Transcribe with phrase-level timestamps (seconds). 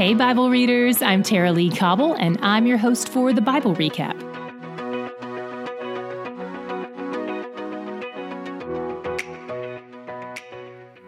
[0.00, 4.18] Hey, Bible readers, I'm Tara-Leigh Cobble, and I'm your host for the Bible Recap.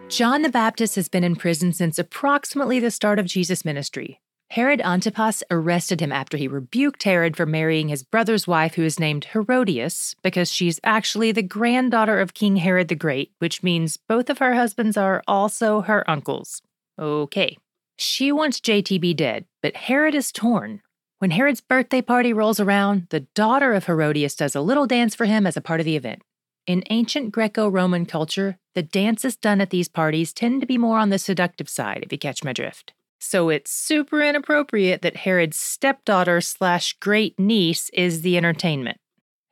[0.09, 4.21] John the Baptist has been in prison since approximately the start of Jesus' ministry.
[4.51, 8.99] Herod Antipas arrested him after he rebuked Herod for marrying his brother's wife, who is
[8.99, 14.29] named Herodias, because she's actually the granddaughter of King Herod the Great, which means both
[14.29, 16.61] of her husbands are also her uncles.
[16.99, 17.57] Okay.
[17.97, 20.81] She wants JTB dead, but Herod is torn.
[21.19, 25.25] When Herod's birthday party rolls around, the daughter of Herodias does a little dance for
[25.25, 26.21] him as a part of the event.
[26.65, 30.97] In ancient Greco Roman culture, the dances done at these parties tend to be more
[30.97, 32.93] on the seductive side, if you catch my drift.
[33.19, 38.97] So it's super inappropriate that Herod's stepdaughter slash great niece is the entertainment.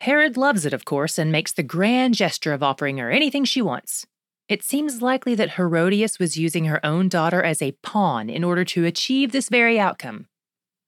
[0.02, 3.62] Herod loves it, of course, and makes the grand gesture of offering her anything she
[3.62, 4.06] wants.
[4.52, 8.66] It seems likely that Herodias was using her own daughter as a pawn in order
[8.66, 10.28] to achieve this very outcome.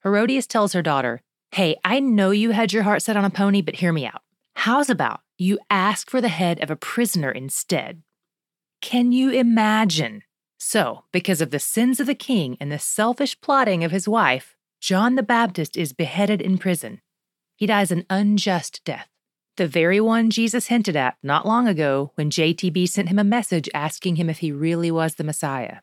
[0.04, 3.62] Herodias tells her daughter, Hey, I know you had your heart set on a pony,
[3.62, 4.22] but hear me out.
[4.56, 8.04] How's about you ask for the head of a prisoner instead?
[8.82, 10.24] Can you imagine?
[10.58, 14.58] So, because of the sins of the king and the selfish plotting of his wife,
[14.82, 17.00] John the Baptist is beheaded in prison.
[17.56, 19.08] He dies an unjust death
[19.56, 23.70] the very one Jesus hinted at not long ago when JTB sent him a message
[23.74, 25.78] asking him if he really was the Messiah.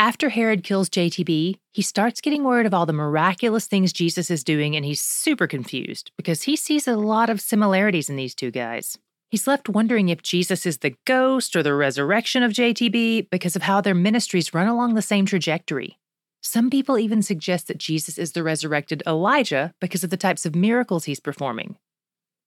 [0.00, 4.44] After Herod kills JTB, he starts getting word of all the miraculous things Jesus is
[4.44, 8.50] doing, and he's super confused because he sees a lot of similarities in these two
[8.50, 8.96] guys.
[9.28, 13.62] He's left wondering if Jesus is the ghost or the resurrection of JTB because of
[13.62, 15.98] how their ministries run along the same trajectory.
[16.40, 20.54] Some people even suggest that Jesus is the resurrected Elijah because of the types of
[20.54, 21.76] miracles he's performing.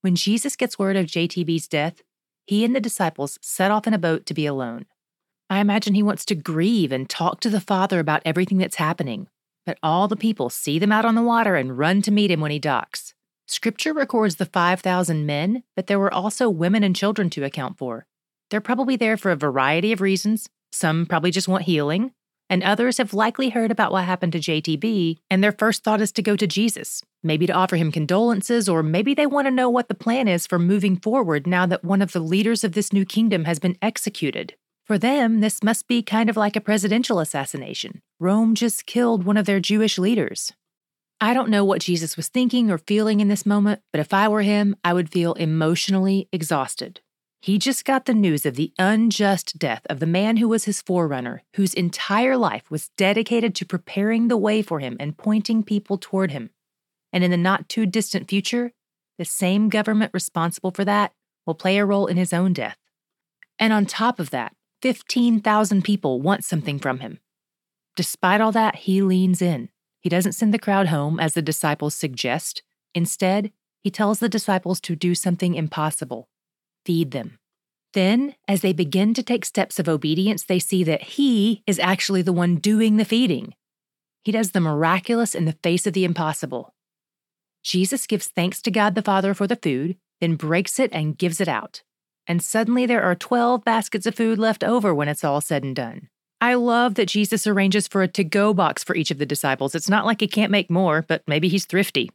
[0.02, 2.02] When Jesus gets word of JTB's death,
[2.48, 4.88] he and the disciples set off in a boat to be alone.
[5.48, 9.28] I imagine he wants to grieve and talk to the Father about everything that's happening,
[9.64, 12.42] but all the people see them out on the water and run to meet him
[12.42, 13.14] when he docks.
[13.48, 18.08] Scripture records the 5,000 men, but there were also women and children to account for.
[18.50, 20.50] They're probably there for a variety of reasons.
[20.72, 22.14] Some probably just want healing,
[22.50, 26.12] and others have likely heard about what happened to JTB, and their first thought is
[26.14, 29.70] to go to Jesus, maybe to offer him condolences, or maybe they want to know
[29.70, 32.92] what the plan is for moving forward now that one of the leaders of this
[32.92, 34.56] new kingdom has been executed.
[34.86, 38.02] For them, this must be kind of like a presidential assassination.
[38.20, 40.52] Rome just killed one of their Jewish leaders.
[41.22, 44.28] I don't know what Jesus was thinking or feeling in this moment, but if I
[44.28, 47.00] were him, I would feel emotionally exhausted.
[47.44, 50.82] He just got the news of the unjust death of the man who was his
[50.82, 55.98] forerunner, whose entire life was dedicated to preparing the way for him and pointing people
[55.98, 56.52] toward him.
[57.14, 58.72] And in the not too distant future,
[59.18, 61.14] the same government responsible for that
[61.46, 62.78] will play a role in his own death.
[63.60, 67.20] And on top of that, 15,000 people want something from him.
[67.96, 69.70] Despite all that, he leans in.
[70.00, 72.64] He doesn't send the crowd home as the disciples suggest.
[72.96, 73.52] Instead,
[73.84, 76.28] he tells the disciples to do something impossible
[76.86, 77.38] feed them.
[77.94, 82.22] Then, as they begin to take steps of obedience, they see that He is actually
[82.22, 83.54] the one doing the feeding.
[84.24, 86.74] He does the miraculous in the face of the impossible.
[87.64, 91.40] Jesus gives thanks to God the Father for the food, then breaks it and gives
[91.40, 91.84] it out.
[92.28, 95.76] And suddenly there are 12 baskets of food left over when it's all said and
[95.76, 96.10] done.
[96.40, 99.76] I love that Jesus arranges for a to go box for each of the disciples.
[99.76, 102.10] It's not like he can't make more, but maybe he's thrifty.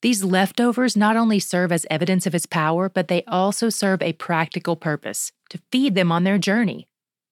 [0.00, 4.12] These leftovers not only serve as evidence of his power, but they also serve a
[4.12, 6.86] practical purpose to feed them on their journey.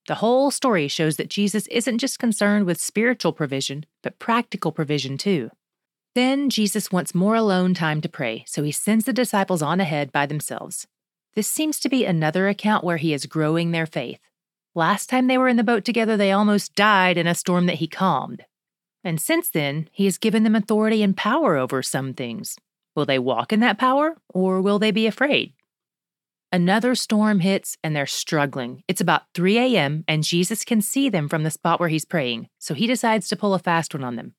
[0.08, 5.16] The whole story shows that Jesus isn't just concerned with spiritual provision, but practical provision
[5.16, 5.50] too.
[6.14, 10.12] Then Jesus wants more alone time to pray, so he sends the disciples on ahead
[10.12, 10.86] by themselves.
[11.34, 14.20] This seems to be another account where he is growing their faith.
[14.74, 17.76] Last time they were in the boat together, they almost died in a storm that
[17.76, 18.44] he calmed.
[19.02, 22.56] And since then, he has given them authority and power over some things.
[22.94, 25.54] Will they walk in that power, or will they be afraid?
[26.52, 28.82] Another storm hits and they're struggling.
[28.86, 32.48] It's about 3 a.m., and Jesus can see them from the spot where he's praying,
[32.58, 34.34] so he decides to pull a fast one on them.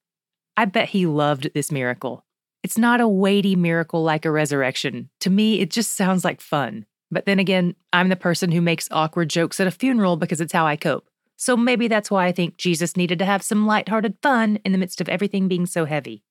[0.55, 2.25] I bet he loved this miracle.
[2.61, 5.09] It's not a weighty miracle like a resurrection.
[5.21, 6.85] To me, it just sounds like fun.
[7.11, 10.53] But then again, I'm the person who makes awkward jokes at a funeral because it's
[10.53, 11.07] how I cope.
[11.35, 14.77] So maybe that's why I think Jesus needed to have some lighthearted fun in the
[14.77, 16.23] midst of everything being so heavy.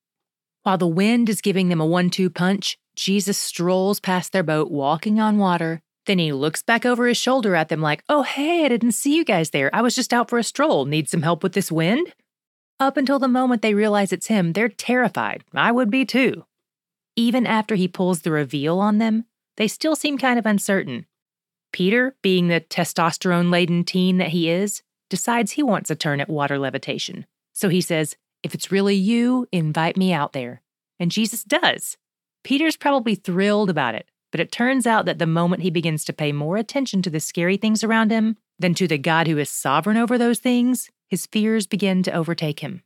[0.63, 4.71] While the wind is giving them a one two punch, Jesus strolls past their boat
[4.71, 5.83] walking on water.
[6.07, 9.17] Then he looks back over his shoulder at them like, Oh, hey, I didn't see
[9.17, 9.71] you guys there.
[9.75, 10.85] I was just out for a stroll.
[10.85, 12.13] Need some help with this wind?
[12.83, 15.45] Up until the moment they realize it's him, they're terrified.
[15.55, 16.47] I would be too.
[17.15, 19.27] Even after he pulls the reveal on them,
[19.57, 21.07] they still seem kind of uncertain.
[21.73, 26.29] Peter, being the testosterone laden teen that he is, decides he wants a turn at
[26.29, 27.25] water levitation.
[27.53, 30.61] So he says, If it's really you, invite me out there.
[30.99, 31.97] And Jesus does.
[32.43, 36.13] Peter's probably thrilled about it, but it turns out that the moment he begins to
[36.13, 39.51] pay more attention to the scary things around him than to the God who is
[39.51, 42.81] sovereign over those things, his fears begin to overtake him.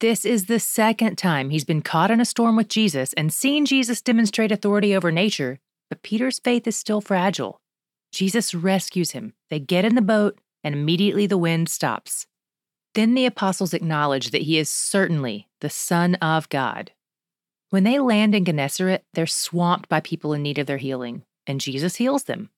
[0.00, 3.64] This is the second time he's been caught in a storm with Jesus and seen
[3.64, 7.60] Jesus demonstrate authority over nature, but Peter's faith is still fragile.
[8.10, 9.34] Jesus rescues him.
[9.50, 12.26] They get in the boat, and immediately the wind stops.
[12.94, 16.90] Then the apostles acknowledge that he is certainly the Son of God.
[17.68, 21.60] When they land in Gennesaret, they're swamped by people in need of their healing, and
[21.60, 22.50] Jesus heals them.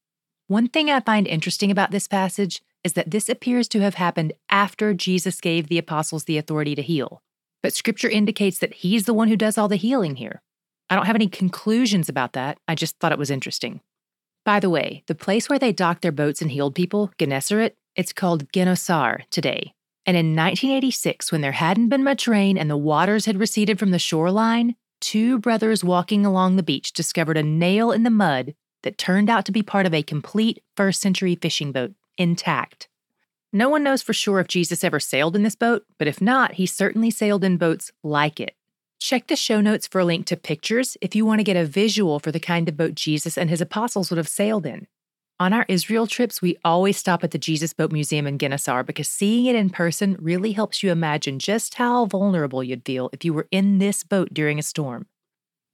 [0.47, 4.32] One thing I find interesting about this passage is that this appears to have happened
[4.50, 7.23] after Jesus gave the apostles the authority to heal.
[7.62, 10.43] But scripture indicates that he's the one who does all the healing here.
[10.90, 13.81] I don't have any conclusions about that, I just thought it was interesting.
[14.44, 18.12] By the way, the place where they docked their boats and healed people, Gennesaret, it's
[18.12, 19.75] called Ginosar today.
[20.05, 23.93] And in 1986, when there hadn't been much rain and the waters had receded from
[23.93, 28.99] the shoreline, two brothers walking along the beach discovered a nail in the mud that
[28.99, 32.88] turned out to be part of a complete first century fishing boat, intact.
[33.53, 36.53] No one knows for sure if Jesus ever sailed in this boat, but if not,
[36.53, 38.55] he certainly sailed in boats like it.
[38.99, 41.67] Check the show notes for a link to pictures if you want to get a
[41.67, 44.87] visual for the kind of boat Jesus and his apostles would have sailed in.
[45.41, 49.08] On our Israel trips, we always stop at the Jesus Boat Museum in Ginosar because
[49.08, 53.35] seeing it in person really helps you imagine just how vulnerable you'd feel if you
[53.35, 55.06] were in this boat during a storm.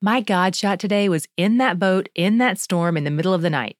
[0.00, 3.42] My God shot today was in that boat, in that storm, in the middle of
[3.42, 3.76] the night.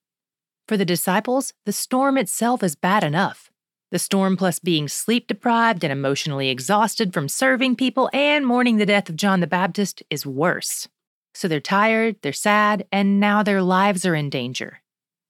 [0.68, 3.50] For the disciples, the storm itself is bad enough.
[3.90, 8.84] The storm, plus being sleep deprived and emotionally exhausted from serving people and mourning the
[8.84, 10.86] death of John the Baptist, is worse.
[11.32, 14.82] So they're tired, they're sad, and now their lives are in danger.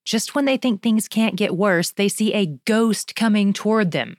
[0.04, 4.16] Just when they think things can't get worse, they see a ghost coming toward them.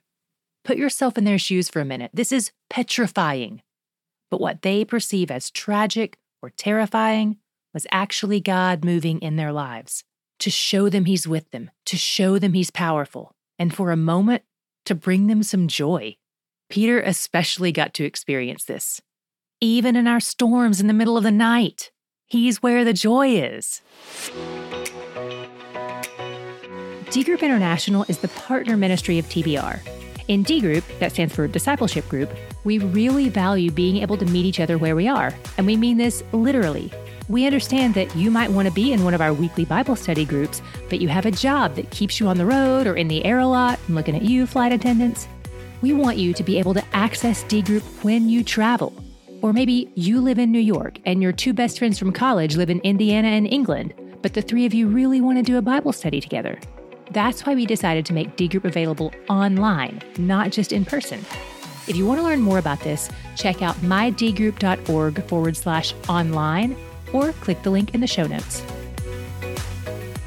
[0.64, 2.12] Put yourself in their shoes for a minute.
[2.14, 3.62] This is petrifying.
[4.32, 7.40] But what they perceive as tragic or terrifying
[7.74, 10.06] was actually God moving in their lives
[10.40, 14.44] to show them He's with them, to show them He's powerful, and for a moment,
[14.86, 16.18] to bring them some joy.
[16.70, 19.02] Peter especially got to experience this.
[19.62, 21.92] Even in our storms in the middle of the night,
[22.28, 23.82] He's where the joy is.
[27.10, 29.80] D Group International is the partner ministry of TBR.
[30.28, 32.30] In D Group, that stands for Discipleship Group,
[32.64, 35.98] we really value being able to meet each other where we are, and we mean
[35.98, 36.92] this literally.
[37.30, 40.26] We understand that you might want to be in one of our weekly Bible study
[40.26, 43.24] groups, but you have a job that keeps you on the road or in the
[43.24, 43.80] air a lot.
[43.88, 45.28] I'm looking at you, flight attendants.
[45.84, 48.92] We want you to be able to access D Group when you travel.
[49.44, 52.72] Or maybe you live in New York and your two best friends from college live
[52.72, 53.94] in Indiana and England,
[54.24, 56.60] but the three of you really want to do a Bible study together.
[57.12, 61.24] That's why we decided to make D Group available online, not just in person.
[61.88, 66.76] If you want to learn more about this, check out mydgroup.org forward slash online
[67.14, 68.64] or click the link in the show notes.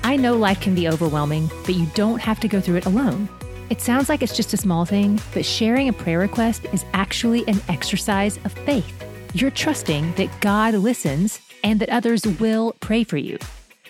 [0.04, 3.28] I know life can be overwhelming, but you don't have to go through it alone.
[3.70, 7.46] It sounds like it's just a small thing, but sharing a prayer request is actually
[7.48, 9.02] an exercise of faith.
[9.32, 13.38] You're trusting that God listens and that others will pray for you.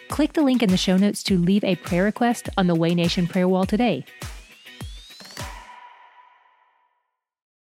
[0.08, 2.94] Click the link in the show notes to leave a prayer request on the Way
[2.94, 4.04] Nation prayer wall today.